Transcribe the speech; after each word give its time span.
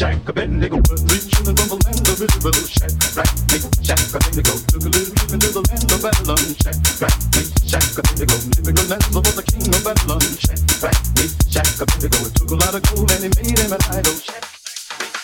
Shack 0.00 0.28
Abednego, 0.28 0.76
rich 1.06 1.30
in 1.38 1.44
the 1.44 1.54
rumble 1.54 1.78
land 1.86 2.08
of 2.08 2.18
Israel. 2.18 2.66
Shack, 2.66 2.90
rack, 3.14 3.30
me, 3.46 3.58
shack 3.84 4.00
Abednego, 4.10 4.56
took 4.66 4.82
a 4.82 4.88
little 4.88 5.14
trip 5.14 5.32
into 5.34 5.50
the 5.54 5.62
land 5.70 5.92
of 5.92 6.00
Babylon. 6.02 6.42
Shack, 6.58 6.78
rack, 6.98 7.14
me, 7.36 7.42
shack 7.68 7.86
Abednego, 7.94 8.34
living 8.58 8.78
on 8.80 8.88
that 8.88 9.06
of 9.06 9.36
the 9.36 9.44
king 9.46 9.68
of 9.70 9.84
Babylon. 9.84 10.24
Shack, 10.40 10.58
rack, 10.82 10.98
me, 11.14 11.28
shack 11.46 11.68
Abednego, 11.78 12.18
took 12.32 12.50
a 12.50 12.56
lot 12.56 12.74
of 12.74 12.82
gold 12.90 13.12
and 13.12 13.22
he 13.22 13.30
made 13.38 13.58
him 13.60 13.72
an 13.72 13.82
idol. 13.92 14.18
Shack, 14.18 14.42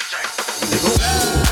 shack, 0.06 0.28
nigga. 0.70 1.45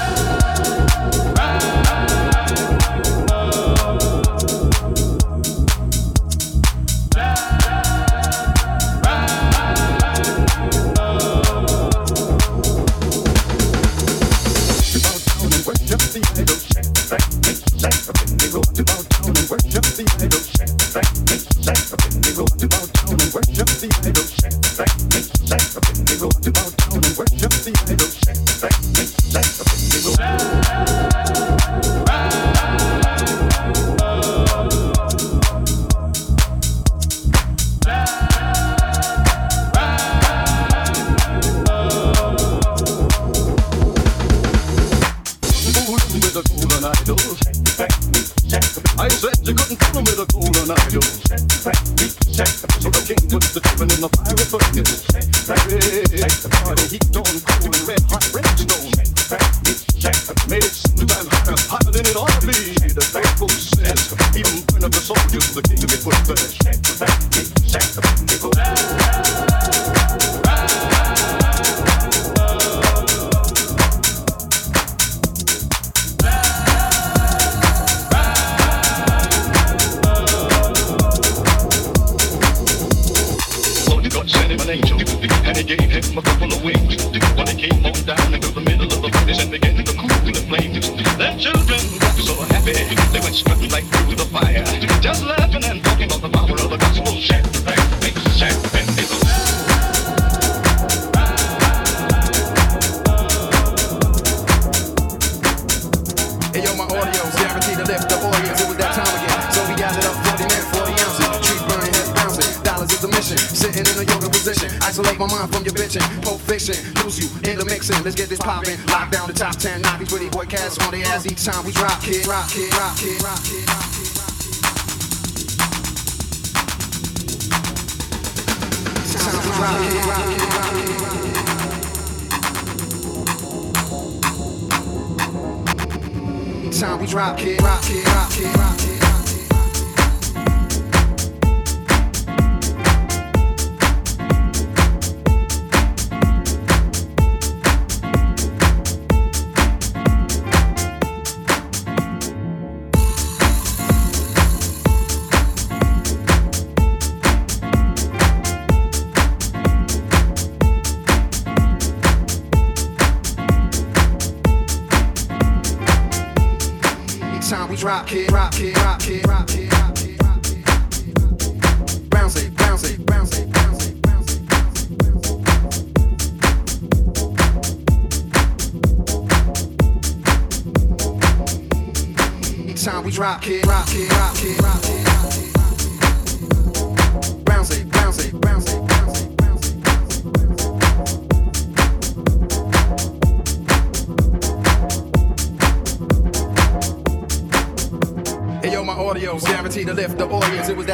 Rock 136.83 137.39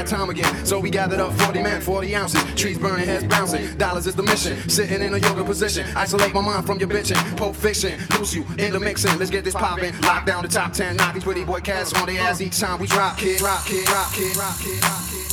that 0.00 0.08
time 0.08 0.30
again, 0.30 0.64
so 0.64 0.80
we 0.80 0.88
gathered 0.88 1.20
up 1.20 1.32
40 1.34 1.62
men, 1.62 1.80
40 1.80 2.16
ounces. 2.16 2.42
Trees 2.54 2.78
burning, 2.78 3.04
heads 3.04 3.24
bouncing. 3.24 3.76
Dollars 3.76 4.06
is 4.06 4.14
the 4.14 4.22
mission. 4.22 4.56
Sitting 4.68 5.02
in 5.02 5.12
a 5.12 5.18
yoga 5.18 5.44
position. 5.44 5.86
Isolate 5.94 6.32
my 6.32 6.40
mind 6.40 6.64
from 6.66 6.78
your 6.78 6.88
bitching. 6.88 7.20
Pulp 7.36 7.54
fiction. 7.54 8.00
Lose 8.18 8.34
you 8.34 8.44
in 8.58 8.72
the 8.72 8.80
mixing. 8.80 9.18
Let's 9.18 9.30
get 9.30 9.44
this 9.44 9.54
poppin'. 9.54 9.98
Lock 10.02 10.24
down 10.26 10.42
the 10.42 10.48
top 10.48 10.72
10. 10.72 10.96
Knock 10.96 11.14
these 11.14 11.24
pretty 11.24 11.44
boy 11.44 11.60
cats 11.60 11.92
on 11.92 12.06
their 12.06 12.20
ass 12.20 12.40
each 12.40 12.58
time 12.58 12.80
we 12.80 12.86
drop 12.86 13.18
kid. 13.18 13.40
Rock 13.42 13.66
kid, 13.66 13.88
rock 13.90 14.12
kid, 14.14 14.36
rock 14.36 14.58
kid, 14.58 14.82
rock 14.84 15.06
kid. 15.06 15.30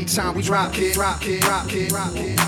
Each 0.00 0.14
time 0.14 0.34
we 0.34 0.42
drop 0.42 0.72
kid, 0.72 0.96
rock 0.96 1.20
kid, 1.20 1.44
rock 1.44 1.68
kid, 1.68 1.90
kid, 1.90 2.47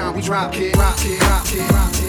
time 0.00 0.14
we 0.14 0.22
drop 0.22 0.52
kid, 0.52 0.76
rock 0.76 0.96
kid, 0.96 1.20
rock 1.22 1.44
kid, 1.44 1.70
rock 1.72 1.92
kid. 1.92 1.99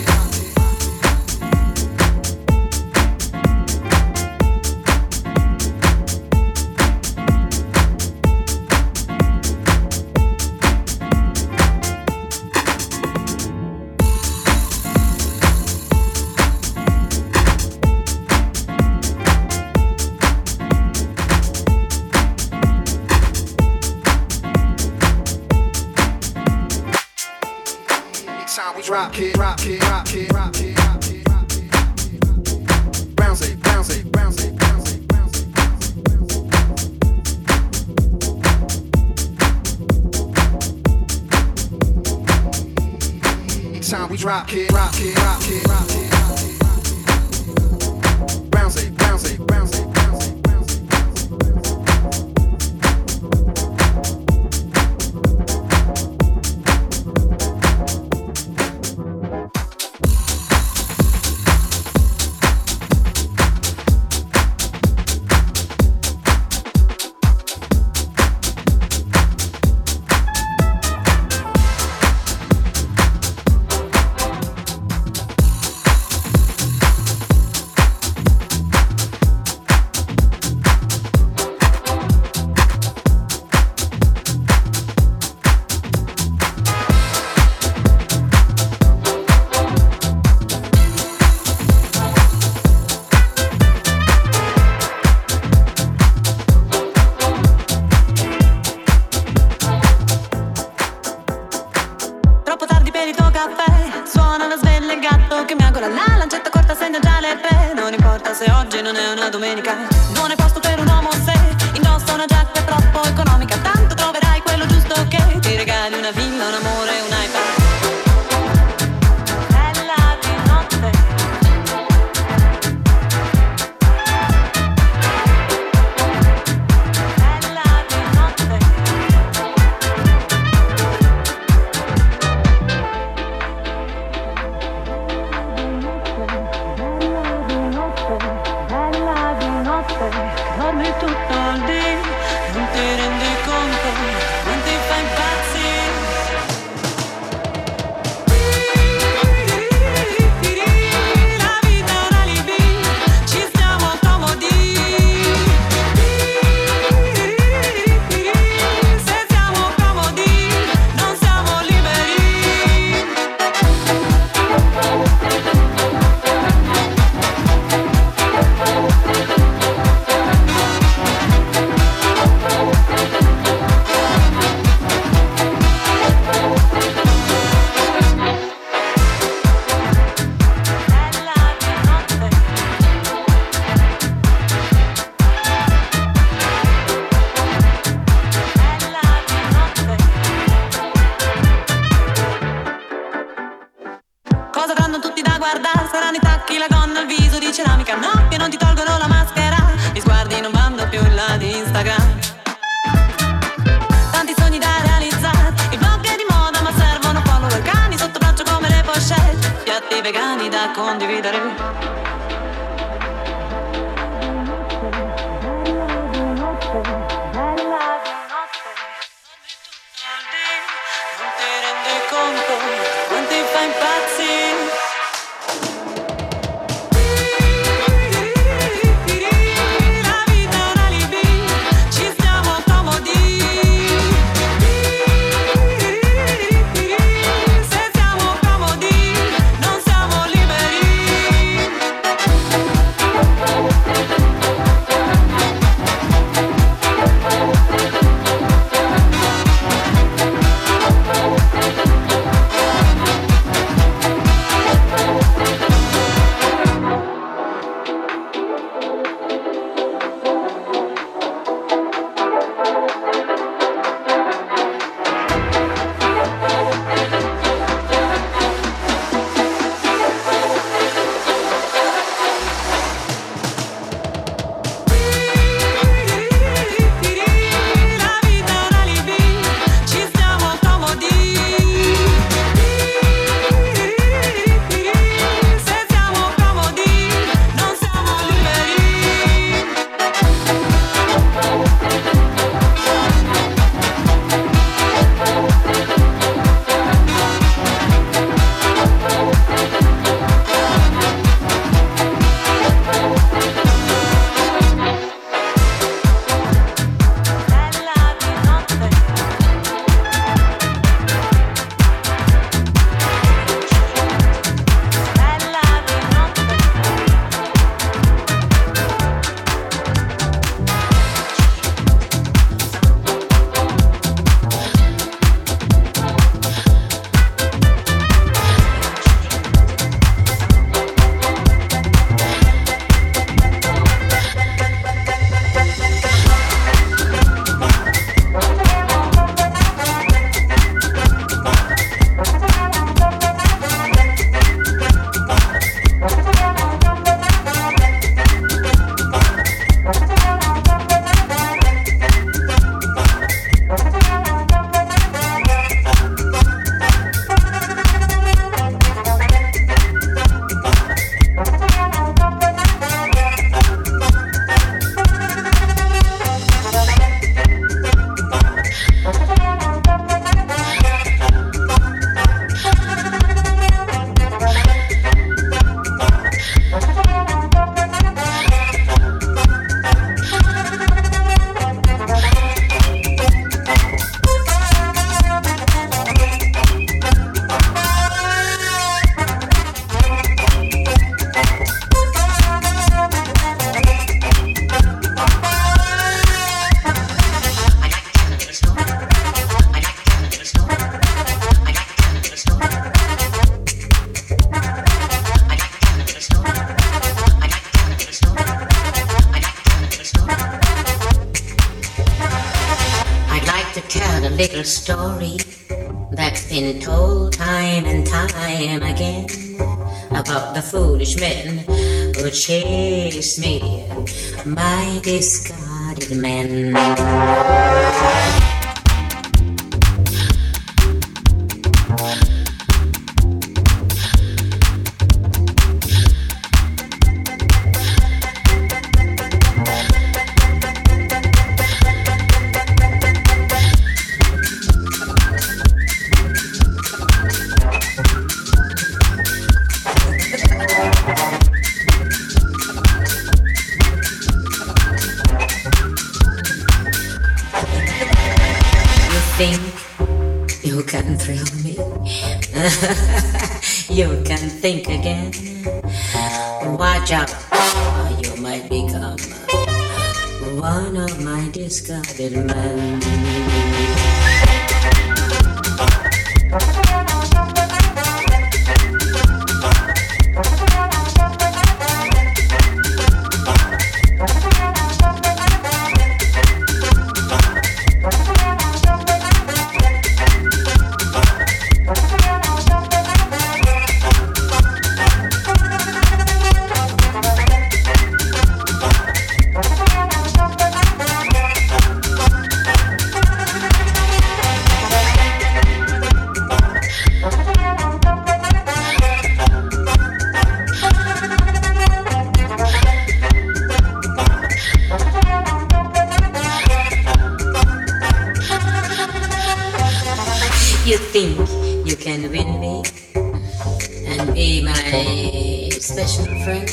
special 525.91 526.25
friend. 526.45 526.67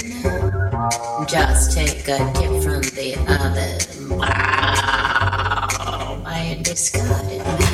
Just 1.29 1.73
take 1.73 2.07
a 2.07 2.19
gift 2.39 2.63
from 2.65 2.83
the 2.95 3.17
other. 3.27 3.79
Wow, 4.15 5.67
I 6.25 6.61
discarded. 6.63 7.68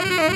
Go! 0.00 0.30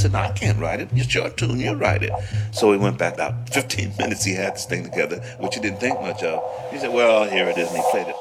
Said, 0.00 0.12
No, 0.12 0.18
I 0.20 0.32
can't 0.32 0.58
write 0.58 0.80
it. 0.80 0.88
It's 0.92 1.14
your 1.14 1.30
tune. 1.30 1.60
You 1.60 1.74
write 1.74 2.02
it. 2.02 2.12
So 2.52 2.70
we 2.70 2.76
went 2.76 2.98
back 2.98 3.18
out. 3.18 3.48
15 3.50 3.94
minutes 3.98 4.24
he 4.24 4.34
had 4.34 4.54
this 4.54 4.64
thing 4.66 4.84
together, 4.84 5.20
which 5.38 5.54
he 5.54 5.60
didn't 5.60 5.80
think 5.80 6.00
much 6.00 6.22
of. 6.22 6.42
He 6.72 6.78
said, 6.78 6.92
Well, 6.92 7.24
here 7.28 7.46
it 7.46 7.58
is. 7.58 7.68
And 7.68 7.76
he 7.76 7.82
played 7.90 8.08
it, 8.08 8.16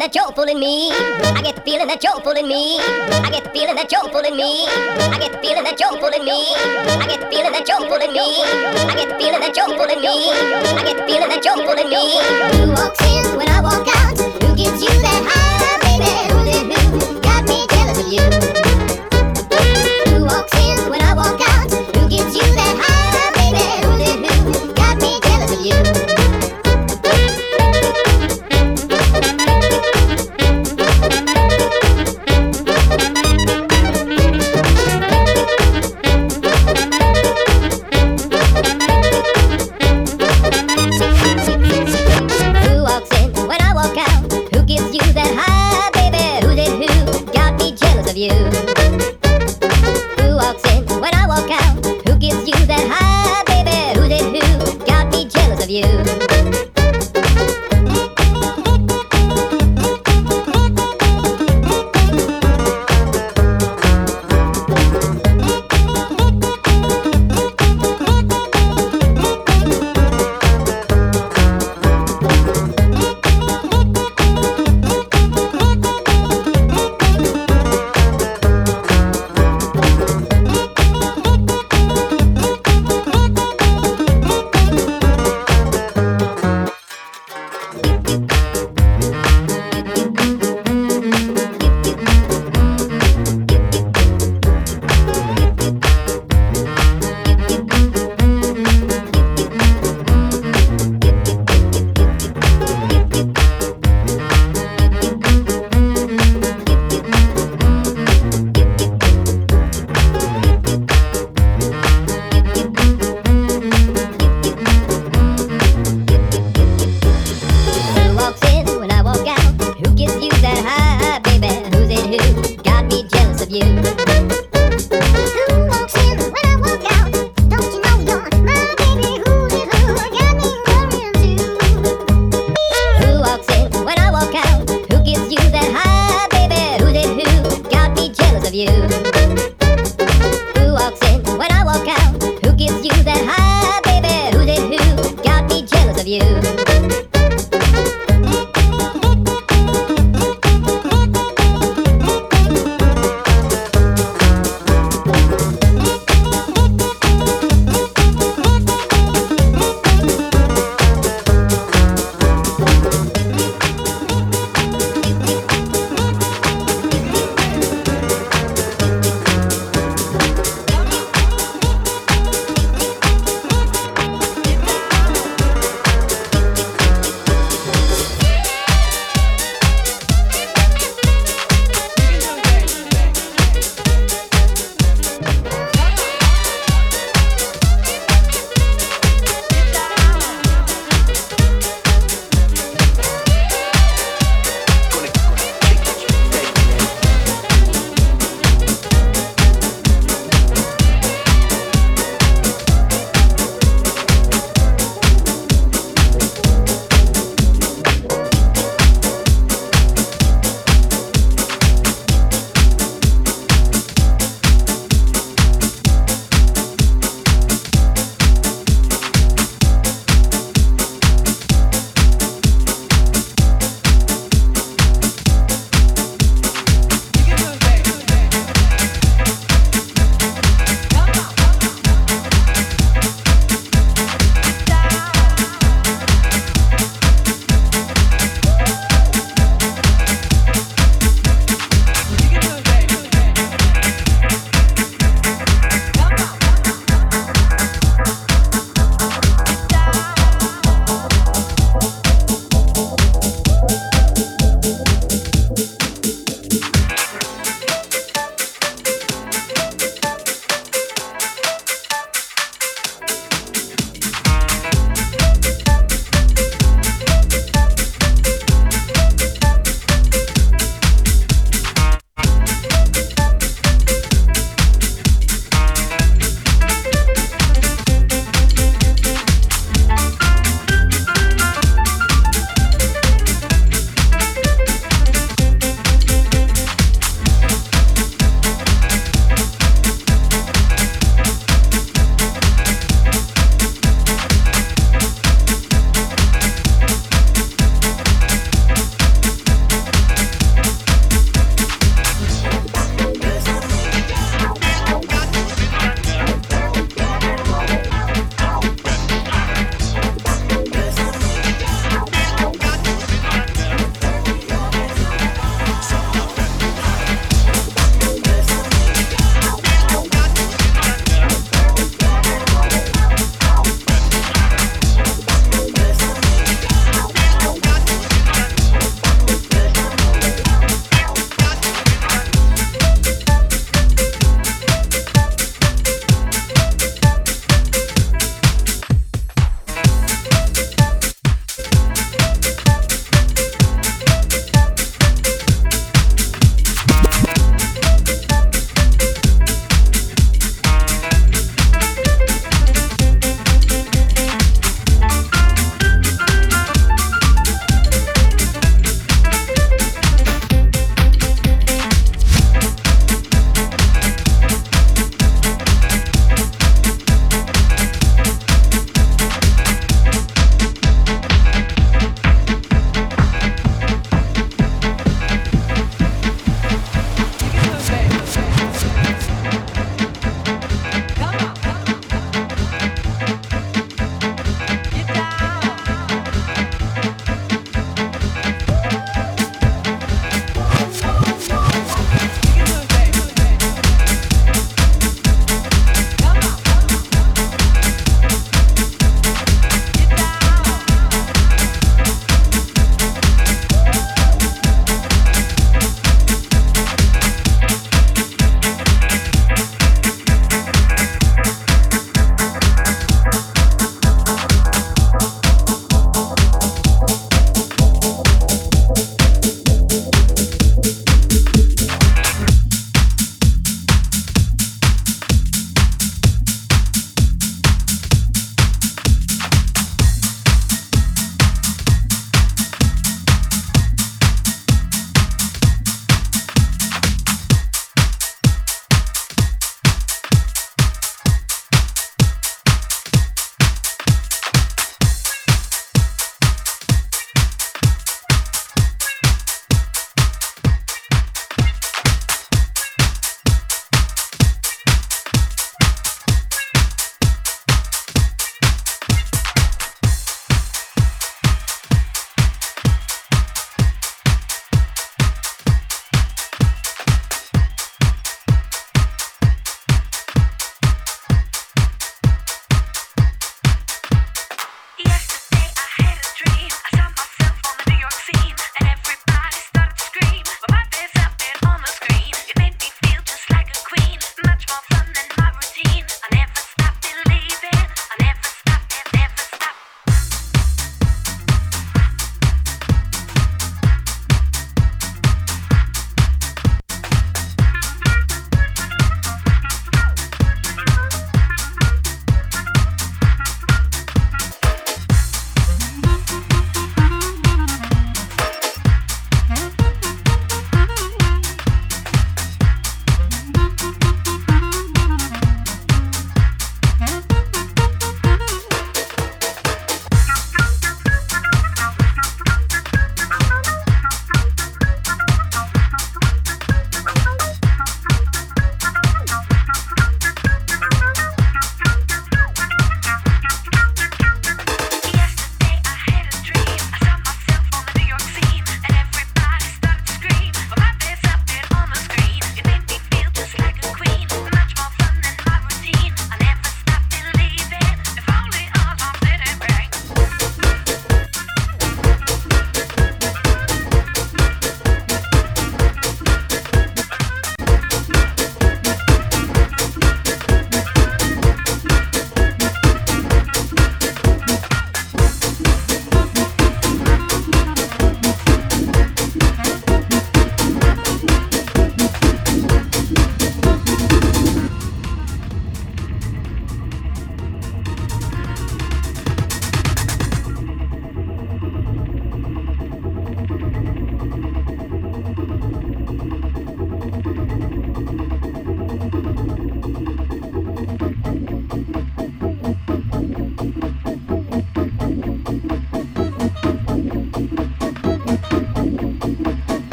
feeling 0.00 0.12
that 0.12 0.14
you're 0.14 0.32
pulling 0.32 0.58
me. 0.58 0.90
I 0.90 1.42
get 1.42 1.56
the 1.56 1.62
feeling 1.62 1.86
that 1.88 2.02
you're 2.02 2.20
pulling 2.20 2.48
me. 2.48 2.78
I 2.80 3.30
get 3.30 3.44
the 3.44 3.50
feeling 3.50 3.76
that 3.76 3.92
you're 3.92 4.08
pulling 4.08 4.36
me. 4.36 4.64
I 4.64 5.18
get 5.18 5.32
the 5.32 5.38
feeling 5.38 5.64
that 5.64 5.78
you're 5.78 5.98
pulling 6.00 6.24
me. 6.24 6.40
I 6.40 7.06
get 7.06 7.20
the 7.20 7.28
feeling 7.28 7.52
that 7.52 7.68
you're 7.68 7.84
pulling 7.84 8.12
me. 8.12 8.24
I 8.88 8.94
get 8.96 9.08
the 9.08 9.16
feeling 9.20 9.40
that 9.40 9.56
you're 9.56 9.76
pulling 9.76 10.00
me. 10.00 10.08
I 10.08 10.82
get 10.84 10.96
the 10.96 11.04
feeling 11.04 11.28
that 11.28 11.44
you're 11.44 11.60
pulling 11.68 11.88
me. 11.92 12.02
Who 12.56 12.72
walks 12.72 13.02
in 13.04 13.36
when 13.36 13.48
I 13.48 13.60
walk 13.60 13.86
out? 13.88 14.16
Who 14.16 14.56
gives 14.56 14.80
you 14.80 14.94
that 15.04 15.22
high, 15.28 15.76
baby? 15.84 16.16
Who 16.32 16.48
it 16.48 16.80
who 16.88 17.20
got 17.20 17.44
me 17.44 17.66
jealous 17.68 18.00
of 18.00 18.08
you? 18.08 18.49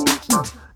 Uh, 0.00 0.18
uh. 0.32 0.69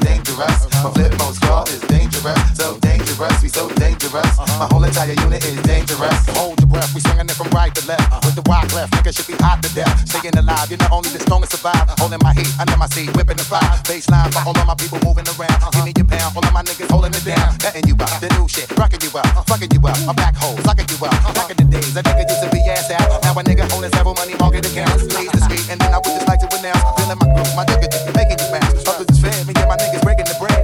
Dangerous. 0.00 0.66
My 0.82 0.90
Flipmode 0.92 1.34
Squad 1.34 1.68
is 1.68 1.95
dangerous. 2.26 2.58
So 2.58 2.78
dangerous, 2.78 3.42
we 3.42 3.48
so 3.48 3.68
dangerous. 3.76 4.26
Uh-huh. 4.38 4.58
My 4.58 4.66
whole 4.66 4.84
entire 4.84 5.12
unit 5.12 5.44
is 5.44 5.60
dangerous. 5.62 6.18
Hold 6.34 6.58
your 6.60 6.68
breath, 6.68 6.90
we 6.94 7.00
swinging 7.00 7.26
it 7.26 7.36
from 7.36 7.48
right 7.50 7.74
to 7.74 7.82
left. 7.86 8.02
Uh-huh. 8.10 8.20
With 8.24 8.34
the 8.34 8.44
rock 8.50 8.66
left, 8.74 8.92
nigga 8.94 9.14
should 9.14 9.26
be 9.26 9.38
hot 9.42 9.62
to 9.62 9.70
death. 9.74 10.08
Staying 10.08 10.36
alive, 10.36 10.70
you're 10.70 10.78
not 10.78 10.92
only 10.92 11.10
the 11.10 11.20
strongest 11.20 11.52
survive. 11.52 11.86
Holding 11.98 12.18
my 12.22 12.34
heat 12.34 12.50
under 12.58 12.76
my 12.76 12.86
seat, 12.86 13.14
whipping 13.16 13.36
the 13.36 13.44
fire. 13.44 13.62
Baseline 13.86 14.32
for 14.32 14.42
all 14.42 14.56
of 14.56 14.66
my 14.66 14.74
people 14.74 14.98
moving 15.04 15.26
around. 15.36 15.58
Uh-huh. 15.62 15.70
Give 15.70 15.86
me 15.86 15.92
your 15.96 16.08
pound, 16.08 16.36
all 16.36 16.44
of 16.44 16.52
my 16.52 16.62
niggas 16.62 16.90
holding 16.90 17.14
it 17.14 17.24
down. 17.24 17.54
Letting 17.62 17.86
you 17.86 17.94
out, 18.00 18.18
the 18.18 18.28
new 18.34 18.48
shit, 18.48 18.66
rocking 18.74 19.02
you 19.02 19.12
out, 19.14 19.46
fucking 19.46 19.70
you 19.70 19.80
out. 19.86 19.98
My 20.06 20.14
back 20.14 20.34
hole, 20.34 20.56
sucking 20.66 20.88
you 20.90 20.98
out. 21.06 21.14
Back 21.34 21.50
in 21.54 21.56
the 21.62 21.66
days, 21.78 21.94
a 21.94 22.02
nigga 22.02 22.26
used 22.26 22.42
to 22.42 22.50
be 22.50 22.60
ass 22.66 22.90
out. 22.90 23.22
Now 23.22 23.38
a 23.38 23.42
nigga 23.42 23.70
holding 23.70 23.92
several 23.94 24.14
money 24.18 24.34
market 24.38 24.66
accounts. 24.66 25.06
Leads 25.14 25.30
the 25.30 25.42
street, 25.46 25.66
and 25.70 25.78
then 25.78 25.94
I 25.94 25.98
would 26.02 26.10
just 26.10 26.26
like 26.26 26.40
to 26.42 26.48
announce. 26.58 26.82
Feeling 26.98 27.18
my 27.22 27.28
groove, 27.30 27.54
my 27.54 27.64
nigga, 27.70 27.86
making 28.18 28.38
you 28.42 28.48
bounce. 28.50 28.82
Others 28.82 29.14
is 29.14 29.18
fed, 29.22 29.46
me 29.46 29.54
and 29.54 29.68
my 29.70 29.78
niggas 29.78 30.02
breaking 30.02 30.26
the 30.26 30.36
bread. 30.42 30.55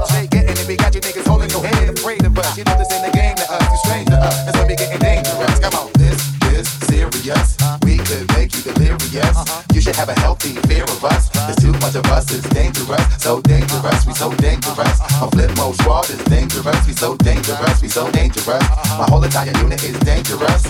You 0.93 1.01
niggas 1.01 1.27
holding 1.27 1.49
your 1.49 1.65
head. 1.65 1.89
Afraid 1.89 2.23
of 2.25 2.39
us, 2.39 2.57
you 2.57 2.65
know 2.65 2.77
this 2.77 2.93
ain't 2.93 3.09
a 3.09 3.13
game 3.17 3.35
to 3.37 3.47
us. 3.49 3.65
You 3.73 3.79
strange 3.81 4.09
to 4.13 4.17
us, 4.17 4.45
that's 4.45 4.59
when 4.59 4.69
we 4.69 4.77
getting 4.77 5.01
dangerous. 5.01 5.59
Come 5.59 5.75
on, 5.81 5.89
this 5.97 6.21
is 6.53 6.69
serious. 6.85 7.57
We 7.81 7.97
could 7.97 8.29
make 8.37 8.53
you 8.53 8.61
delirious. 8.61 9.37
You 9.73 9.81
should 9.81 9.97
have 9.97 10.11
a 10.11 10.19
healthy 10.21 10.53
fear 10.69 10.85
of 10.85 11.03
us. 11.03 11.31
There's 11.31 11.57
too 11.57 11.73
much 11.81 11.95
of 11.97 12.05
us, 12.13 12.29
it's 12.29 12.47
dangerous. 12.51 13.01
So 13.17 13.41
dangerous, 13.41 14.05
we 14.05 14.13
so 14.13 14.35
dangerous. 14.37 15.01
My 15.17 15.33
Flipmode 15.33 15.81
Squad 15.81 16.11
is 16.11 16.23
dangerous. 16.25 16.87
We 16.87 16.93
so 16.93 17.17
dangerous, 17.17 17.81
we 17.81 17.89
so 17.89 18.11
dangerous. 18.11 18.65
My 19.01 19.07
whole 19.09 19.25
entire 19.25 19.57
unit 19.65 19.83
is 19.83 19.99
dangerous. 20.01 20.63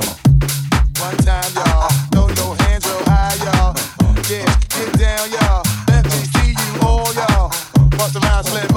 One 1.03 1.16
time, 1.27 1.51
y'all. 1.59 1.90
Throw 2.15 2.28
your 2.39 2.55
hands 2.62 2.86
real 2.86 3.03
high, 3.11 3.35
y'all. 3.43 3.74
Yeah, 4.31 4.47
get 4.70 4.93
down, 5.03 5.31
y'all. 5.35 5.66
Let 5.89 6.07
all, 6.81 7.12
y'all. 7.12 7.51
Bust 7.99 8.16
around 8.16 8.44
split 8.44 8.72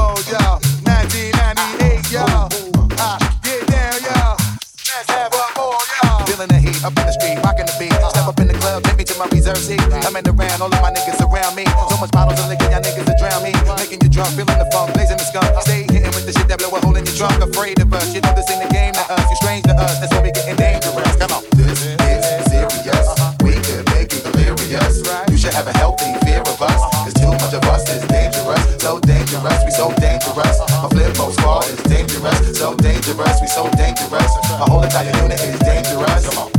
up 6.86 6.94
in 7.02 7.06
the 7.10 7.16
street, 7.18 7.42
rocking 7.42 7.66
the 7.66 7.74
beat. 7.82 7.94
Step 8.14 8.30
up 8.30 8.38
in 8.38 8.48
the 8.48 8.54
club, 8.62 8.86
take 8.86 8.98
me 8.98 9.04
to 9.04 9.18
my 9.18 9.26
reserve 9.34 9.58
seat. 9.58 9.82
I'm 10.06 10.14
in 10.14 10.24
the 10.24 10.32
round, 10.32 10.62
all 10.62 10.70
of 10.70 10.82
my 10.86 10.94
niggas 10.94 11.18
around 11.18 11.58
me. 11.58 11.66
So 11.90 11.98
much 11.98 12.14
bottles 12.14 12.38
of 12.38 12.46
liquor, 12.46 12.70
y'all 12.70 12.86
niggas 12.86 13.10
to 13.10 13.16
drown 13.18 13.42
me. 13.42 13.58
Making 13.82 14.06
you 14.06 14.10
drunk, 14.14 14.38
feeling 14.38 14.60
the 14.62 14.70
funk, 14.70 14.94
blazing 14.94 15.18
the 15.18 15.26
skunk. 15.26 15.50
Stay 15.66 15.90
hitting 15.90 16.14
with 16.14 16.30
the 16.30 16.34
shit 16.38 16.46
that 16.46 16.62
blow 16.62 16.70
a 16.70 16.80
hole 16.86 16.94
in 16.94 17.02
your 17.02 17.18
trunk. 17.18 17.42
Afraid 17.42 17.82
of 17.82 17.90
us, 17.90 18.14
you 18.14 18.22
know 18.22 18.34
this 18.38 18.46
ain't 18.54 18.62
a 18.62 18.70
game 18.70 18.94
to 18.94 19.02
us. 19.02 19.26
You 19.34 19.38
strange 19.42 19.66
to 19.66 19.74
us, 19.74 19.98
that's 19.98 20.14
why 20.14 20.22
we 20.22 20.30
getting 20.30 20.58
dangerous. 20.62 21.16
Come 21.18 21.34
on. 21.34 21.42
This 21.58 21.82
is 21.82 22.44
serious. 22.54 23.08
We 23.42 23.58
could 23.66 23.86
make 23.98 24.14
you 24.14 24.22
delirious. 24.22 25.02
You 25.34 25.38
should 25.42 25.58
have 25.58 25.66
a 25.66 25.74
healthy 25.74 26.14
fear 26.22 26.46
of 26.46 26.62
us. 26.62 26.82
Cause 27.02 27.18
too 27.18 27.34
much 27.34 27.54
of 27.58 27.66
us 27.66 27.82
is 27.90 28.06
dangerous. 28.14 28.62
So 28.78 29.02
dangerous, 29.02 29.60
we 29.66 29.72
so 29.74 29.90
dangerous. 29.98 30.58
My 30.70 30.90
Flipmode 30.94 31.34
Squad 31.34 31.66
is 31.66 31.82
dangerous. 31.90 32.38
So 32.54 32.78
dangerous, 32.78 33.36
we 33.42 33.50
so 33.50 33.66
dangerous. 33.74 34.32
My 34.54 34.70
whole 34.70 34.86
entire 34.86 35.10
unit 35.26 35.42
is 35.42 35.58
dangerous. 35.66 36.30
Come 36.30 36.46
on. 36.46 36.55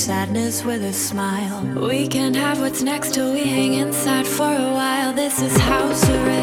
Sadness 0.00 0.64
with 0.64 0.82
a 0.82 0.94
smile. 0.94 1.62
We 1.86 2.08
can't 2.08 2.34
have 2.34 2.58
what's 2.58 2.80
next 2.80 3.12
till 3.12 3.34
we 3.34 3.44
hang 3.44 3.74
inside 3.74 4.26
for 4.26 4.50
a 4.50 4.72
while. 4.72 5.12
This 5.12 5.42
is 5.42 5.54
house 5.58 6.08
arrest. 6.08 6.39